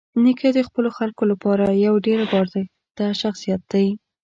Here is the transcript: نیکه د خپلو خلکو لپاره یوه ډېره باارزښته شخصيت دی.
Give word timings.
نیکه 0.23 0.49
د 0.57 0.59
خپلو 0.67 0.89
خلکو 0.97 1.23
لپاره 1.31 1.65
یوه 1.85 1.99
ډېره 2.05 2.25
باارزښته 2.31 3.05
شخصيت 3.21 3.61
دی. 3.71 3.87